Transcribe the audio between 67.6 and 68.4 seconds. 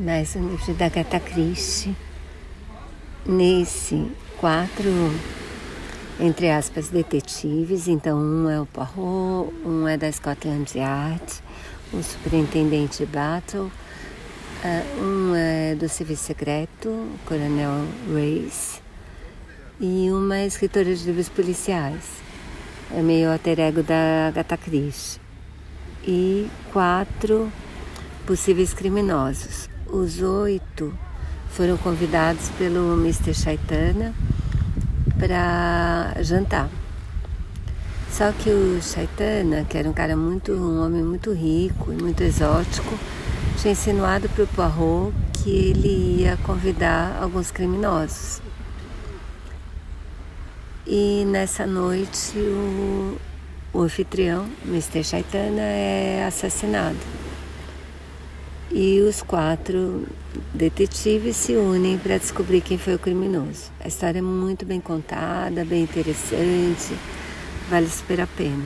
vale super a